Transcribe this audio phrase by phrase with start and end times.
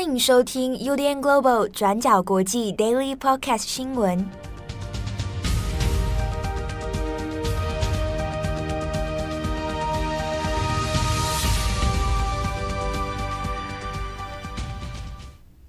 [0.00, 4.26] 欢迎收听 UDN Global 转角国际 Daily Podcast 新闻。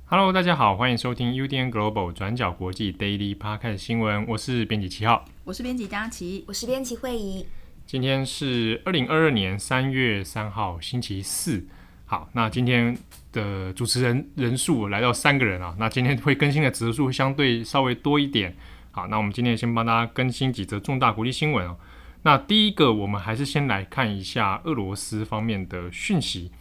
[0.05, 4.25] Hello，大家好，欢迎收听 UDN Global 转角国际 Daily Podcast 新闻。
[4.29, 7.45] 我是编辑七号，我是编辑佳琪，我是编辑慧仪。
[7.85, 11.65] 今天是二零二二年三月三号，星期四。
[12.11, 12.93] 好，那今天
[13.31, 18.53] 的主持人人数来到三个人啊，那今天会更新的指数相对稍微多一点。
[18.91, 21.77] 好，那我们今天先帮大家更新几则重大国际新闻哦。
[22.23, 26.51] 那第一个，我们还是先来看一下俄罗斯方面的讯息。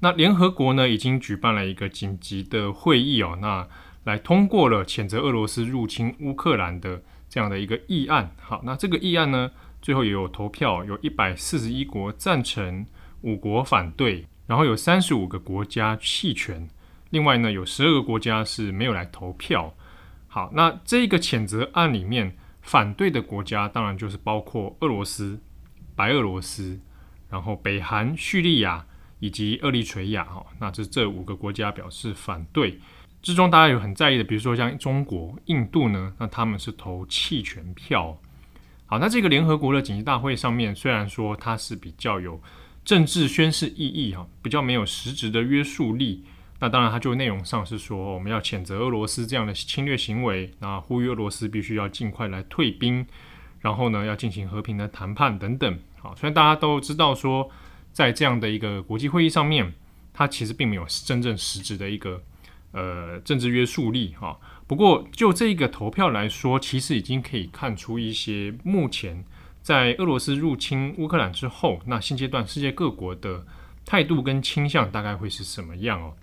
[0.00, 3.68] 那联合国呢，已经举办了一个紧急的会议哦，那
[4.02, 8.34] 来通过了谴责俄罗斯入侵乌克兰的这样的一个议案。
[8.40, 12.84] 好，那这个议案呢，最后也有投票，有一百四十一国赞成，
[13.20, 14.26] 五国反对。
[14.52, 16.68] 然后有三十五个国家弃权，
[17.08, 19.72] 另外呢，有十二个国家是没有来投票。
[20.28, 25.40] 好，那这个谴责案里面反对的国家当然就是包括俄罗斯、
[25.96, 26.78] 白俄罗斯，
[27.30, 28.84] 然后北韩、叙利亚
[29.20, 30.24] 以及厄立垂亚。
[30.24, 32.78] 哈，那这这五个国家表示反对。
[33.22, 38.20] 之中大家有很在意的，比如说像中国、印度呢，那他们是投弃权票。
[38.84, 42.38] 好，那这个联合国的紧急大会上面，虽然说它是比较有。
[42.84, 46.24] 政治宣示意义哈，比较没有实质的约束力。
[46.58, 53.04] 那当然，它就内容上是说，我们要谴责俄罗斯这样的侵略行为，那呼吁俄罗斯必须要尽快来退兵，
[53.60, 55.78] 然后呢，要进行和平的谈判等等。
[55.98, 57.50] 好，虽然大家都知道说，
[57.92, 59.72] 在这样的一个国际会议上面，
[60.12, 62.22] 它其实并没有真正实质的一个
[62.72, 64.38] 呃政治约束力哈。
[64.68, 69.24] 不过，就这一个投票来说，其实已经可以看出一些目前。
[69.62, 73.46] 在俄罗斯入侵乌克兰之后，那现阶段世界各国的
[73.84, 76.14] 态度跟倾向大概会是什么样哦？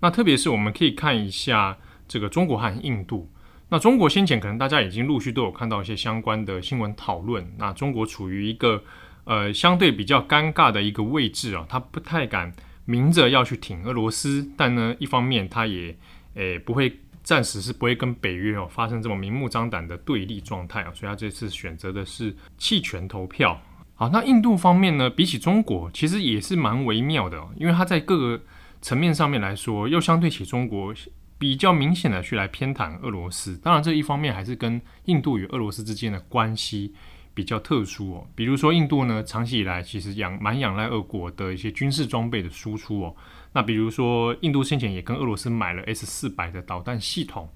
[0.00, 3.30] 那特别是我们可以看一下这个中国和印度。
[3.70, 7.50] 那中国先前可能大家已经陆续都有看到一些相关的新闻讨论。
[7.56, 8.84] 那中国处于一个
[9.24, 12.52] 呃相对比较尴尬的一个位置啊，他不太敢
[12.84, 15.96] 明着要去挺俄罗斯，但呢一方面他也
[16.34, 17.00] 诶不会。
[17.24, 23.60] 暂时是不会跟北约哦发生这么明目张胆的对立状态啊，所以他这次选择的是弃权投票。
[23.96, 28.42] 好，那印度方面呢，比起中国，其实也是蛮微妙的，因为它在各个
[28.82, 30.92] 层面上面来说，又相对起中国
[31.38, 33.56] 比较明显的去来偏袒俄罗斯。
[33.58, 36.92] 当然，这一方面还是跟印度与俄罗斯之间的关系
[37.32, 38.26] 比较特殊哦。
[38.34, 43.16] 比如说，印度呢，长期以来其实仰蛮仰赖俄国的一些军事装备的输出哦。
[43.54, 47.48] 那比如说，印度先前也跟俄罗斯买了 S 四百的导弹系统。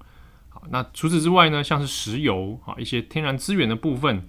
[0.47, 4.25] 好，那除此之外呢，像是石油啊，一些天然资源的部分，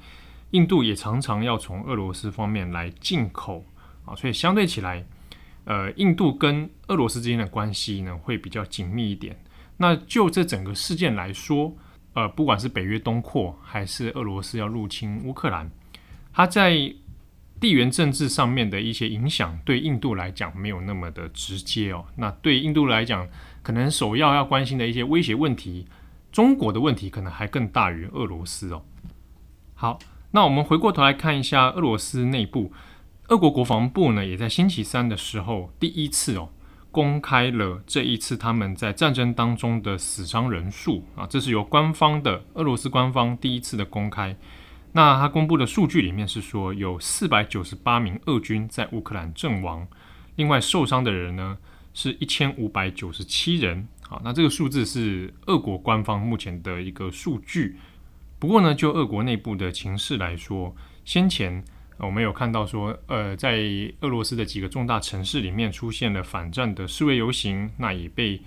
[0.50, 3.64] 印度也常常要从俄罗斯方面来进口
[4.04, 5.06] 啊，所以相对起来，
[5.64, 9.41] 呃，印度跟俄罗斯之间的关系呢会比较紧密一点。
[9.76, 11.72] 那就这整个事件来说，
[12.14, 15.70] 呃，不管是北约东扩还是俄罗斯要入侵乌克兰，
[16.32, 16.92] 它在
[17.60, 22.06] 地缘政治上面的一些影响，对印度来讲没有那么的直接哦。
[22.16, 23.28] 那对印度来讲，
[23.62, 25.87] 可能首要要关心的一些威胁问题，
[26.32, 28.82] 中国的问题可能还更大于俄罗斯哦。
[29.75, 29.99] 好，
[30.31, 32.72] 那我们回过头来看一下俄罗斯内部，
[33.28, 36.49] 俄国国防部呢，也在星期三的时候第一次哦
[36.91, 44.37] 公开了这一次他们在战争当中的死伤人数啊，这是由官方的俄罗斯官方第一次的公开。
[44.92, 49.86] 那他公布的数据里面是说，有四百九十八名俄军在乌克兰阵亡，
[50.36, 51.56] 另外受伤的人呢
[51.94, 53.86] 是一千五百九十七人。
[54.08, 57.76] 好，那这个数字是俄国官方目前的一个数据。
[58.40, 60.74] 不过呢，就俄国内部的情势来说，
[61.04, 61.62] 先前
[61.98, 63.60] 我们有看到说，呃，在
[64.00, 68.42] 俄罗斯的几个重大城市里面出现了反战的示威游行，那也被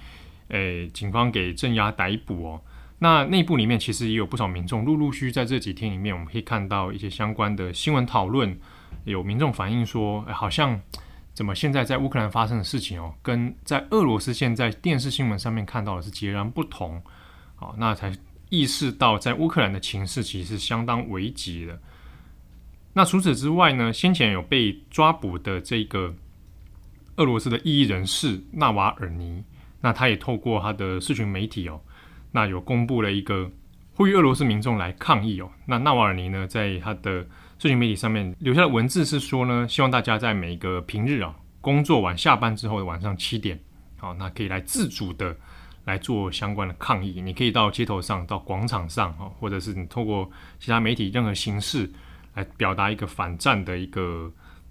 [0.49, 2.61] 呃警方给镇压逮捕哦。
[2.99, 8.57] 那内部里面其实也有不少民众陆陆续续在这几天里面，我们可以看到一些相关的新闻讨论，
[9.03, 10.79] 有民众反映说，哎，好像
[11.33, 17.01] 怎么现在在乌克兰发生的事情哦，跟在俄罗斯现在电视新闻上面看到的是截然不同，
[17.55, 18.15] 好，那才
[18.49, 21.81] 意识到在乌克兰的情势其实是相当危急的。
[22.93, 26.15] 那除此之外呢，先前有被抓捕的这个
[27.17, 29.43] 俄罗斯的异议人士纳瓦尔尼，
[29.81, 31.81] 那他也透过他的社群媒体哦。
[32.33, 33.49] 那有公布了一个
[33.93, 35.49] 呼吁俄罗斯民众来抗议哦。
[35.65, 37.21] 那纳瓦尔尼呢，在他的
[37.57, 43.57] 社群媒体上面留下的文字是说呢，希望大家在每个平日啊工作完下班之后的晚上七点，
[43.97, 45.33] 好，那可以来自主的
[45.85, 47.21] 来做相关的抗议。
[47.21, 51.89] 你可以到街头上、到广场上啊，或者是你透过其他媒体任何形式
[52.33, 54.29] 来表达一个反战的一个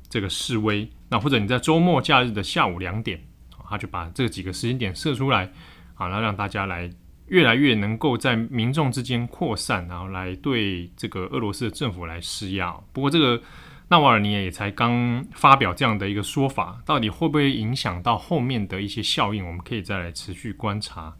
[0.09, 0.87] 这个示威。
[1.09, 3.23] 那或者你在周末假日的下午两点，
[3.70, 5.50] 他就把这几个时间点设出来，
[5.94, 6.91] 好，然后让大家来
[7.32, 12.76] 越来越能够在民众之间扩散，然后来对这个俄罗斯的政府来施压。
[12.93, 13.43] 不过这个
[13.88, 19.46] 纳瓦尔尼也才刚发表这样的一个说法，到底会不会影响到后面的一些效应？
[19.46, 21.14] 我们可以再来持续观察。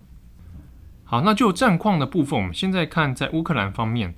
[1.05, 4.15] 好，那就战况的部分，我们现在看在乌克兰方面。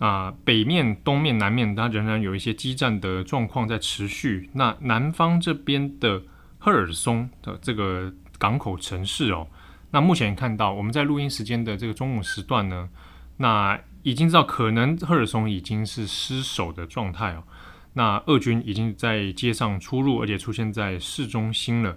[0.00, 4.50] 啊、北面、东面、南面，它仍然有一些激战的状况在持续。
[4.52, 6.20] 那南方这边的
[6.58, 9.46] 赫尔松的这个港口城市哦，
[9.94, 12.88] 那目前看到我们在录音时间的这个中午时段呢，
[13.36, 17.44] 那已经知道可能赫尔松已经是失守的状态哦。
[17.92, 21.96] 那俄军已经在街上出入，而且出现在市中心了。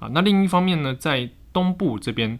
[0.00, 2.38] 啊，那另一方面呢，在东部这边。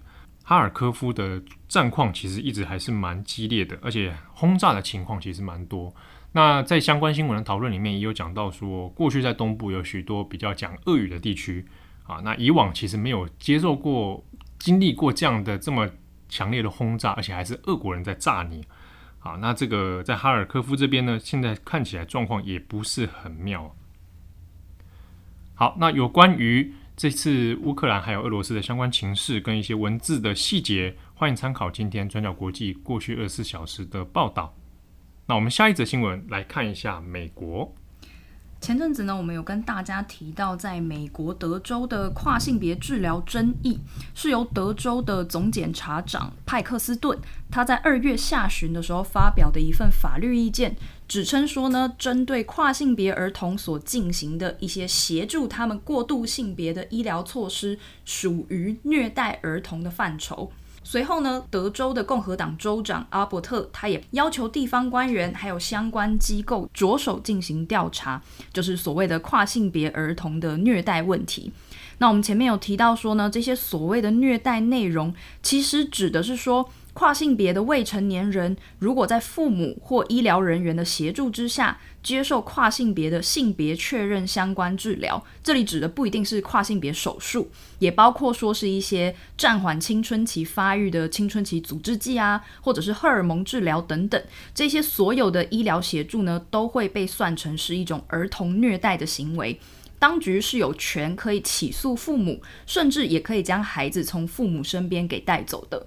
[0.48, 5.92] 哈尔科夫的战况其实一直还是蛮激烈的，而且轰炸的情况其实蛮多。
[6.30, 11.66] 那在相关新闻的讨论里面也有讲到说，过去在东部有许多比较讲俄语的地区
[12.04, 14.24] 啊，那以往其实没有接受过、
[14.58, 15.88] 经历过这样的这么
[16.28, 18.64] 强烈的轰炸，而且还是俄国人在炸你。
[19.18, 23.74] 好，那这个在哈尔科夫这边呢，现在看起来状况也不是很妙。
[25.54, 26.74] 好，那有关于。
[26.96, 34.56] 这次乌克兰还有俄罗斯的相关情势跟一些文字的细节，欢迎参考今天转角国际过去二十四小时的报道。
[35.26, 37.70] 那我们下一则新闻来看一下美国。
[38.66, 43.78] 前阵子呢，我们有跟大家提到，在美国德州的跨性别治疗争议，
[44.12, 47.16] 是由德州的总检察长派克斯顿，
[47.48, 50.74] 他在二月下旬的时候发表的一份法律意见，
[51.06, 60.50] 指称说呢，针对跨性别儿童所进行的一些协助他们过渡性别的医疗措施，属于虐待儿童的范畴。
[60.88, 68.22] 随后呢，德州的共和党州长阿伯特他也要求地方官员还有相关机构着手进行调查，
[68.52, 71.52] 就是所谓的跨性别儿童的虐待问题。
[71.98, 75.12] 那我们前面有提到说呢，这些所谓的虐待内容，
[75.42, 76.70] 其实指的是说。
[76.96, 87.50] 跨性别的未成年人，如果在父母或医疗人员的协助之下，接受跨性别的性别确认相关治疗，这里指的不一定是跨性别手术，
[87.80, 94.18] 也包括说是一些暂缓青春期发育的青春期阻滞剂啊，或者是荷尔蒙治疗等等，
[94.54, 99.60] 这些所有的医疗协助呢，都会被算成是一种儿童虐待的行为。
[99.98, 105.86] 当局是有权可以起诉父母，甚至也可以将孩子从父母身边给带走的。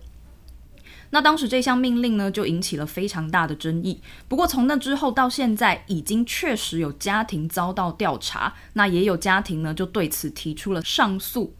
[1.11, 3.99] 那当时这项命令呢，就引起了非常大的争议。
[4.27, 11.55] 不过从那之后到现在，已经确实有家庭遭到调查，那也有家庭呢就对此提出了上诉。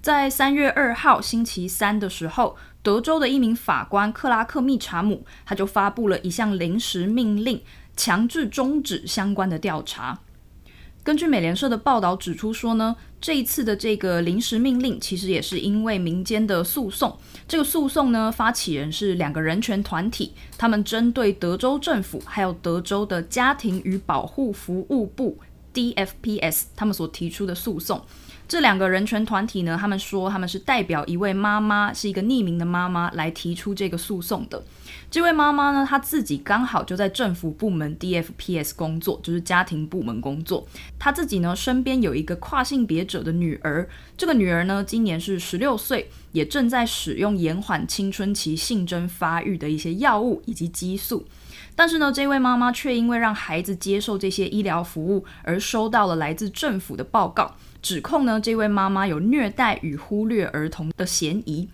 [0.00, 7.62] 在三月二号星期三的时候，德州的一名法官克拉克密查姆，他就发布了一项临时命令，
[7.96, 10.20] 强制终止相关的调查。
[11.08, 17.16] 根据美联社的报道指出说呢，这一次的这个临时命令其实也是因为民间的诉讼。
[17.48, 25.38] 这个诉讼呢，发起人是两个人权团体，他们针对德州政府还有德州的家庭与保护服务部
[25.72, 28.04] DFPS 他们所提出的诉讼。
[28.48, 34.64] 这两个人权团体呢，他们说他们是代表一位妈妈，是一个匿名的妈妈来提出这个诉讼的。
[35.10, 40.66] 这位妈妈呢，她自己刚好就在政府部门 DFPS 工作，就是家庭部门工作。
[40.98, 43.86] 她自己呢，身边有一个跨性别者的女儿，
[44.16, 51.26] 这个女儿呢，今年是十六岁，也正在使用延缓青春期性征发育的一些药物以及激素。
[51.76, 61.68] 但是呢，这位妈妈却因为让孩子接受这些医疗服务，而收到了来自政府的报告，指控呢，这位妈妈有虐待与忽略儿童的嫌疑。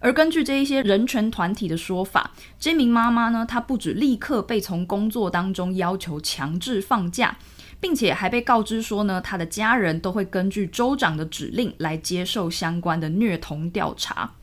[0.00, 7.38] 而根据这一些人权团体的说法，这名妈妈呢，她不止立刻被从工作当中要求强制放假，
[7.80, 14.34] 并且还被告知说呢，她的家人都会根据州长的指令来接受相关的虐童调查。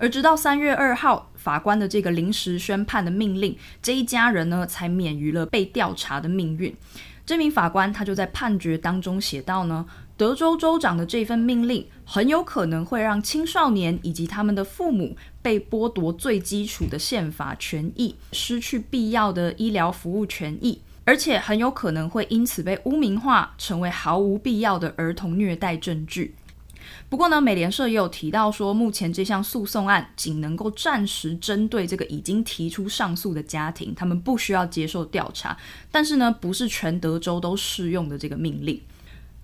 [0.00, 6.72] 而直到三月二号，法官的这个临时宣判的命令，这一家人呢才免于了被调查的命运。
[7.28, 9.84] 这名法官他就在判决当中写到呢。
[10.16, 26.34] 德州州长的这份命令很有可能会让青少年以及他们的父母被剥夺最基础的宪法权益，失去必要的医疗服务权益，而且很有可能会因此被污名化，成为毫无必要的儿童虐待证据。
[27.08, 35.56] 不过呢，美联社也有提到说，目前这项诉讼案仅能够暂时针对这个已经提出上诉的家庭，他们不需要接受调查，
[35.90, 38.80] 但是呢，不是全德州都适用的这个命令。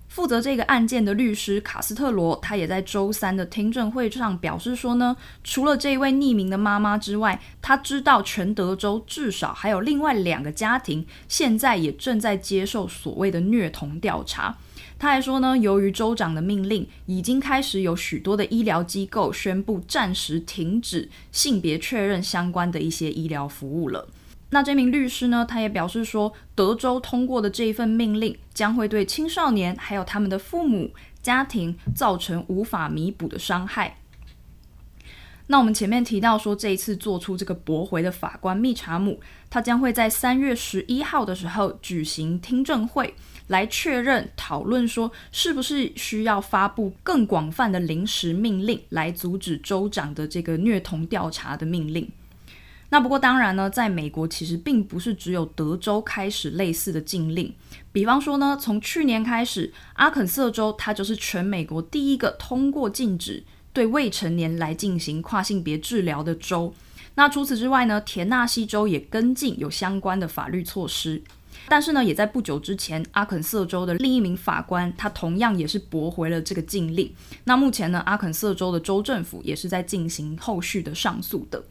[0.07, 14.57] 负责这个案件的律师卡斯特罗，他也在周三的听证会上表示说呢，除了这位匿名的妈妈之外，他知道全德州至少还有另外两个家庭，现在也正在接受所谓的虐童调查。
[14.97, 24.07] 他还说呢，由于州长的命令，已经开始有许多的医疗机构宣布暂时停止性别确认相关的一些医疗服务了。
[24.51, 33.97] 那这名律师呢，他也表示说，德州通过的这一份命令将会对青少年还有他们的父母家庭造成无法弥补的伤害。
[35.47, 43.13] 那我们前面提到说，这一次做出这个驳回的法官密查姆，他将会在三月十一号的时候举行听证会，
[43.47, 52.09] 来确认讨论说，是不是需要发布更广泛的临时命令，来阻止州长的这个虐童调查的命令。
[52.89, 57.53] 那不过当然呢，在美国其实并不是只有德州开始类似的禁令，
[57.91, 63.43] 比方说呢，从去年开始，阿肯色州它就是全美国第一个通过禁止。
[63.73, 66.73] 对未成年来进行跨性别治疗的州，
[67.15, 71.21] 那除此之外呢，田纳西州也跟进有相关的法律措施。
[71.67, 77.13] 但是呢，也在不久之前，阿肯色州的另一名法官，他同样也是驳回了这个禁令。
[77.43, 81.63] 那目前呢，阿肯色州的州政府也是在进行后续的上诉的。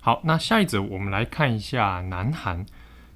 [0.00, 2.64] 好，那下一则我们来看一下南韩。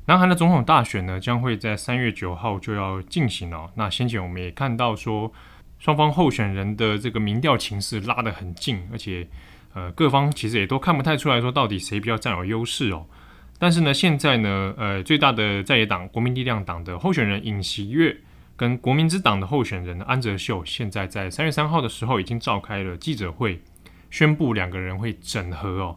[0.06, 3.70] 南韩的总统大选呢，将会在三月九号就要进行了。
[3.74, 5.32] 那先前我们也看到说。
[5.76, 9.28] 双方候选人的这个民调情势拉得很近，而且，
[9.74, 13.04] 呃，各方其实也都看不太出来说到底谁比较占有优势哦。
[13.58, 18.16] 但是呢，现在呢，呃，最大的在野党国民力量党的候选人尹锡悦
[18.56, 23.61] 跟国民之党的候选人安哲秀，现在在三月三号的时候已经召开了记者会，
[24.11, 25.96] 宣布两个人会整合哦。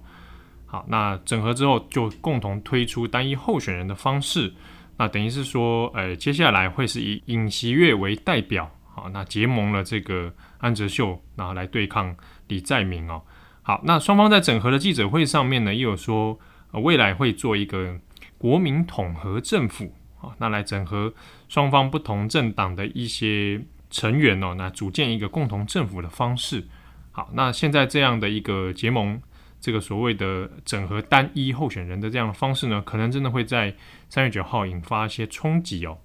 [0.65, 4.53] 好，那整合之后就共同推出单一候选人的方式，
[4.97, 8.69] 那等于是说，呃，接下来会是以尹锡悦为代表。
[8.93, 12.15] 好，那结盟了这个安哲秀，然后来对抗
[12.47, 13.21] 李在明哦。
[13.61, 16.39] 好，那双方在整合的记者会上面呢，也有说，
[16.71, 18.00] 呃，未来会做一个
[18.38, 21.13] 国民统合政府啊，那来整合
[21.47, 26.65] 双方不同政党的一些成员哦，那组建一个共同政府的方式。
[27.12, 29.21] 好，那现在这样的一个结盟，
[29.59, 33.75] 这个所谓的整合单一候选人的这样的方式呢，可能真的会在
[34.09, 35.97] 三月九号引发一些冲击哦。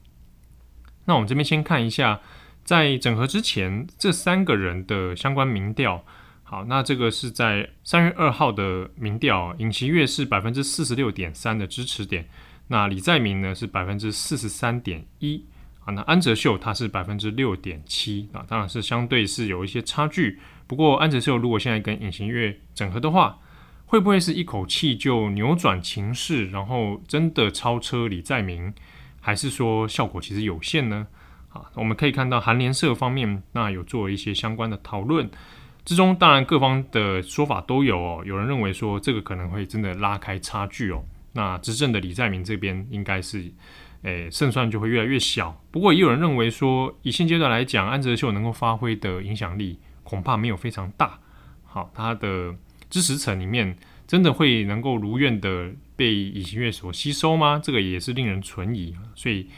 [1.05, 2.21] 那我们这边先看一下。
[2.65, 6.05] 在整合之前，这三个人的相关民调，
[6.53, 12.29] 好，那这个是在三月二号的民调，尹锡悦是百分之四十六点三的支持点，
[12.69, 15.47] 那李在明呢是百分之四十三点一，
[15.87, 20.39] 啊，那安哲秀他是百分之六点七，啊，当然是相对是有一些差距。
[20.67, 23.39] 不过安哲秀如果现在跟尹锡悦整合的话，
[23.87, 28.75] 会不会是一口气就扭转情势，然后真的超车李在明，
[29.23, 31.07] 还是说效果其实有限呢？
[31.49, 35.31] 啊，我们可以看到韩联社方面那有做一些相关的讨论，
[35.85, 38.23] 之中当然各方的说法都有哦。
[38.25, 41.05] 有人认为说这个可能会真的拉开差距哦。
[41.33, 43.53] 那执政的李在明这边应该是，
[44.03, 45.61] 诶胜算就会越来越小。
[45.71, 51.19] 不过也有人认为说，以现阶段来讲，安哲秀能够发挥的影响力恐怕没有非常大。
[51.65, 52.55] 好，他的
[52.89, 57.61] 支持层里面真的会能够如愿的被尹锡悦所吸收吗？
[57.63, 58.95] 这个也是令人存疑。
[59.15, 59.49] 所以。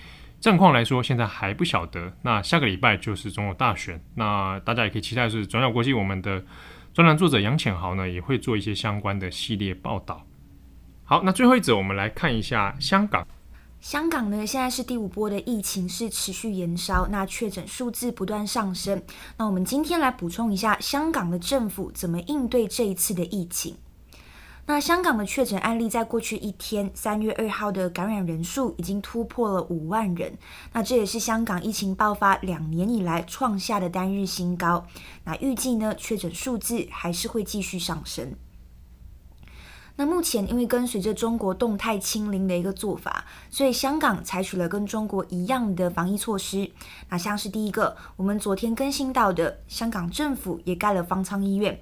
[0.44, 2.12] 战况来说，现在还不晓得。
[2.20, 6.44] 那下个礼拜就是总统大选，那大家也可以期待是转角国际我们的
[6.92, 10.22] 专栏作者杨浅豪呢，也会做一些相关的系列报道。
[11.04, 13.26] 好，那最后一则，我们来看一下香港。
[13.80, 19.02] 香港呢，现在是第五波的疫情是持续延烧，那确诊数字不断上升。
[19.38, 23.74] 那我们今天来补充一下，香港的政府怎么应对这一次的疫情。
[24.66, 30.38] 那香港的确诊案例在过去一天，三月二号的感染人数已经突破了五万人。
[30.72, 34.86] 那这也是香港疫情爆发两年以来创下的单日新高。
[35.24, 38.34] 那预计呢，确诊数字还是会继续上升。
[39.96, 46.68] 那目前因为跟随着中国动态清零的一个做法，所以香港采取了跟中国一样的防疫措施。
[47.10, 51.78] 那像是第一个，我们昨天更新到的，香港政府也盖了方舱医院。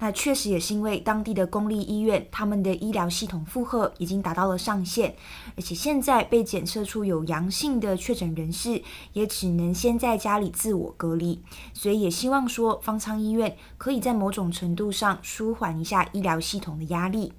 [0.00, 5.16] 那确实也是因为当地的公立医院，他们的医疗系统负荷已经达到了上限，
[5.56, 8.80] 而且现在被检测出有阳性的确诊人士，
[9.12, 11.42] 也只能先在家里自我隔离，
[11.74, 17.32] 所以也希望说方舱医院可以在某种程度上舒缓一下医疗系统的压力。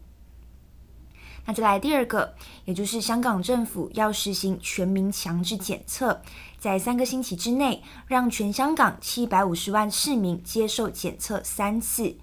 [1.45, 2.35] 那再来第二个，
[2.65, 6.21] 也就是香港政府要实行全民强制检测，
[6.59, 12.17] 在三个星期之内，让全香港七百五十万市民接受检测三次。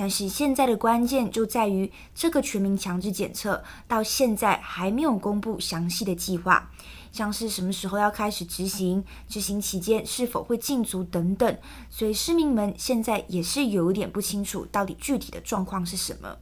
[0.00, 6.70] 但是现在的关键就在于，这个全民强制检测到现在还没有公布详细的计划，
[7.10, 11.58] 像是什么时候要开始执行，执行期间是否会禁足等等，
[11.90, 16.36] 所以市民们现在也是有一点不清楚到底具体的状况是什么。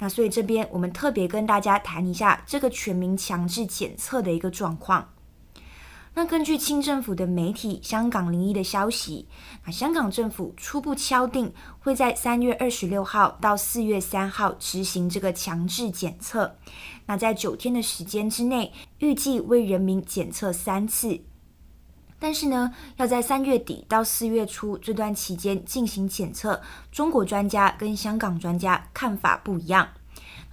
[0.00, 5.13] 那所以这边我们特别跟大家谈一下这个全民强制检测的一个状况。
[6.16, 9.26] 那根据清政府的媒体《香港零一》的消息，
[9.64, 16.56] 那香港政府初步敲定会在三月二十六号到四月三号执行这个强制检测。
[17.06, 21.20] 那在九天的时间之内，预计为人民检测三次。
[22.20, 29.88] 但是呢，要在三月底到四月初这段期间进行检测，中国专家跟香港专家看法不一样。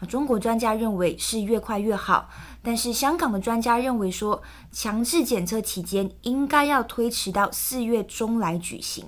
[0.08, 2.30] 中国专家认为是越快越好，
[2.62, 4.42] 但是香港的专家认为说，
[4.72, 9.06] 强制检测期间应该要推迟到四月中来举行。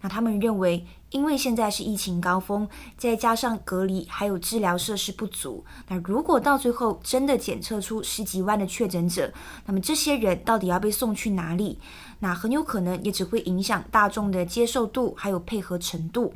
[0.00, 9.32] 那他们认为，因为现在是疫情高峰，再加上隔离还有治疗设施不足，那如果到最后真的检测出十几万的确诊者，
[9.66, 11.80] 那么这些人到底要被送去哪里？
[12.20, 16.32] 那很有可能也只会影响大众的接受度还有配合程度。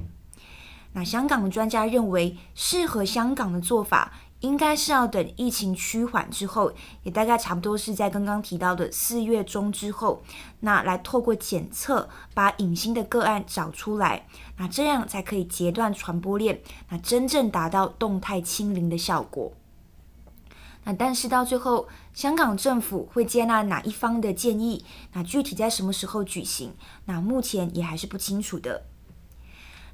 [0.93, 6.73] 那香港专家认为，适合香港的做法应该是要等疫情趋缓之后，
[7.03, 10.23] 也大概差不多是在刚刚提到的四月中之后，
[10.61, 14.27] 那来透过检测把隐形的个案找出来，
[14.59, 19.53] 那这样才可以截断传播链，那真正达到动态清零的效果。
[20.85, 24.85] 那但是到最后，香港政府会接纳哪一方的建议？
[25.13, 26.75] 那具体在什么时候举行？
[27.05, 28.83] 那目前也还是不清楚的。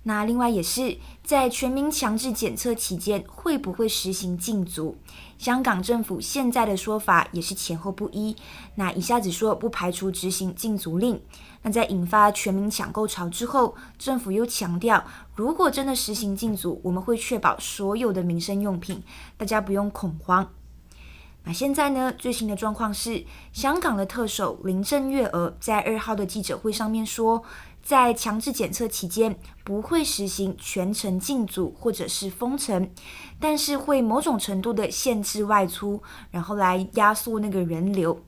[0.04, 4.96] 那另外也是在全民强制检测期间，会不会实行禁足？
[5.36, 8.34] 香港政府现在的说法也是前后不一。
[8.76, 11.20] 那一下子说不排除执行禁足令，
[11.62, 19.02] 那在引发全民抢购潮之后，政府又强调，如果真的实行禁足，我们会确保所有的民生用品，
[19.36, 20.48] 大家不用恐慌。
[21.44, 27.42] 那现在呢，最新的状况是，香港的特首林郑月娥在二号的记者会上面说，
[27.88, 32.90] 在强制检测期间不会实行全程禁足或者是封城，
[33.40, 38.22] 但是会某种程度的限制外出，然后来压缩那个人流。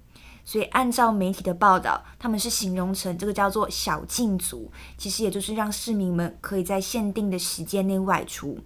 [0.47, 8.59] 所以按照媒体的报道，他们是形容成这个叫做小禁足，其实也就是让市民们可以在限定的时间内外出。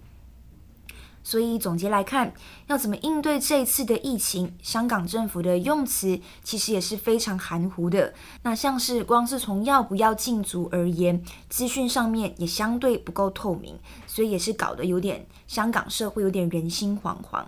[1.25, 2.31] 所以总结来看，
[2.67, 8.13] 要怎么应对这次的疫情，香港政府的用词其实也是非常含糊的。
[8.43, 11.19] 那像是光是从要不要禁足而言，
[11.49, 17.43] 资讯上面也相对不够透明，所以也是搞得有点香港社会有点人心惶惶。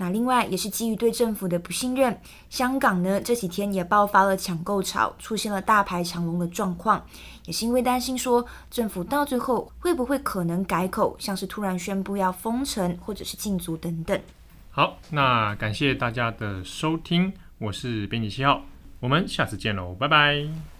[0.00, 7.04] 那另外也是基于对政府的不信任，香港呢这几天也爆发了抢购潮，出现了大排长龙的状况，
[7.44, 14.18] 也是因为担心说政府到最后会不会可能改口，像是突然宣布要封城或者是禁足等等。
[14.70, 18.62] 好，那感谢大家的收听，我是编辑七号，
[19.00, 20.79] 我们下次见喽，拜拜。